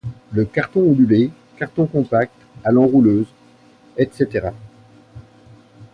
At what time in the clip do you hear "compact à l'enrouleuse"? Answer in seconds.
1.85-3.31